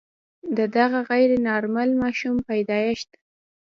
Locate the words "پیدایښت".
2.49-3.09